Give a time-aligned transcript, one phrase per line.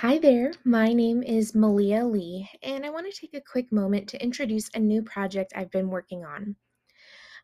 [0.00, 4.08] Hi there, my name is Malia Lee, and I want to take a quick moment
[4.08, 6.56] to introduce a new project I've been working on.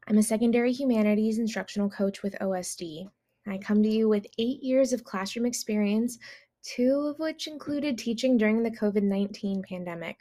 [0.08, 3.10] I'm a secondary humanities instructional coach with OSD.
[3.46, 6.16] I come to you with eight years of classroom experience,
[6.62, 10.16] two of which included teaching during the COVID 19 pandemic,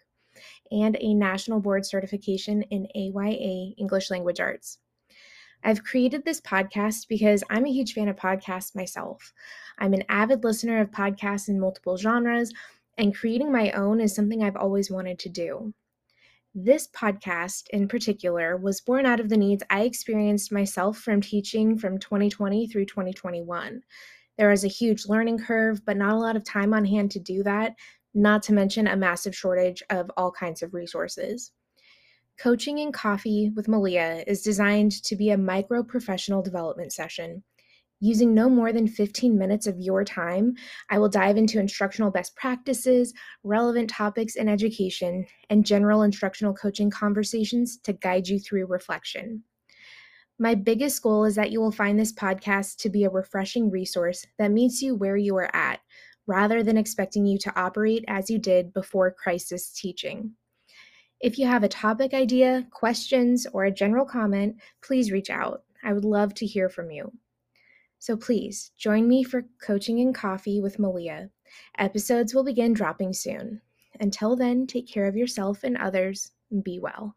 [0.72, 4.80] and a national board certification in AYA English Language Arts.
[5.66, 9.34] I've created this podcast because I'm a huge fan of podcasts myself.
[9.80, 12.54] I'm an avid listener of podcasts in multiple genres,
[13.00, 15.74] and creating my own is something I've always wanted to do.
[16.54, 21.80] This podcast, in particular, was born out of the needs I experienced myself from teaching
[21.80, 23.82] from 2020 through 2021.
[24.38, 27.20] There was a huge learning curve, but not a lot of time on hand to
[27.20, 27.74] do that,
[28.14, 31.52] not to mention a massive shortage of all kinds of resources.
[32.38, 37.44] Coaching and Coffee with Malia is designed to be a micro professional development session.
[38.02, 40.54] Using no more than 15 minutes of your time,
[40.90, 46.90] I will dive into instructional best practices, relevant topics in education, and general instructional coaching
[46.90, 49.44] conversations to guide you through reflection.
[50.38, 54.26] My biggest goal is that you will find this podcast to be a refreshing resource
[54.38, 55.80] that meets you where you are at,
[56.28, 60.34] rather than expecting you to operate as you did before crisis teaching.
[61.26, 65.64] If you have a topic idea, questions, or a general comment, please reach out.
[65.84, 67.12] I would love to hear from you.
[67.98, 71.32] So please join me for Coaching and Coffee with Malia.
[71.80, 73.60] Episodes will begin dropping soon.
[74.00, 77.16] Until then, take care of yourself and others and be well.